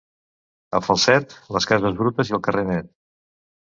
[0.79, 2.95] A Falset, les cases brutes i el carrer net.